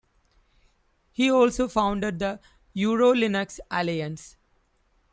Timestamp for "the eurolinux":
2.17-3.59